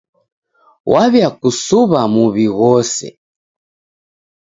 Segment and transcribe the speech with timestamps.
[0.91, 3.09] Waw'iakusuw'a muw'i ghose.